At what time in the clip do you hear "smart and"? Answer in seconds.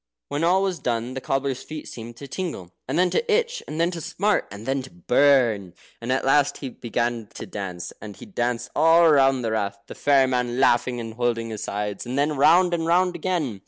4.01-4.65